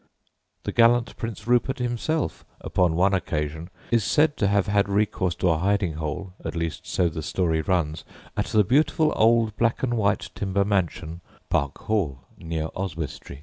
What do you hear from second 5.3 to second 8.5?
to a hiding hole, at least so the story runs, at